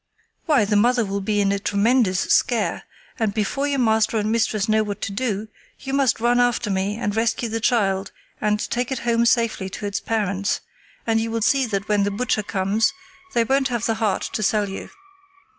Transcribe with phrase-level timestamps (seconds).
[0.47, 2.85] "Why the mother will be in a tremendous scare,
[3.19, 6.95] and before your master and mistress know what to do, you must run after me
[6.97, 8.11] and rescue the child
[8.41, 10.61] and take it home safely to its parents,
[11.05, 12.93] and you will see that when the butcher comes
[13.35, 14.89] they won't have the heart to sell you."